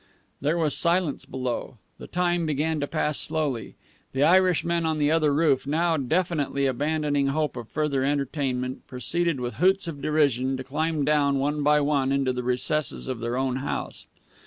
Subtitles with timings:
[0.41, 1.77] There was silence below.
[1.99, 3.75] The time began to pass slowly.
[4.13, 9.57] The Irishmen on the other roof, now definitely abandoning hope of further entertainment, proceeded with
[9.57, 13.57] hoots of derision to climb down one by one into the recesses of their own
[13.57, 14.07] house.